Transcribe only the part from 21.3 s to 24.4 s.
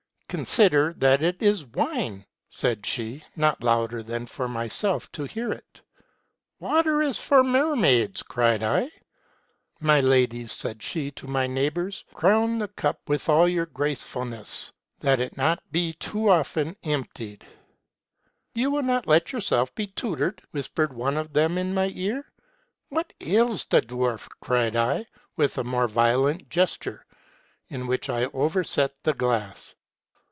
them in my ear.' What ails the dwarf?'